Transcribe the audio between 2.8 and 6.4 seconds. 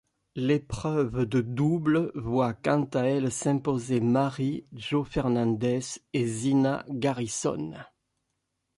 à elle s'imposer Mary Joe Fernández et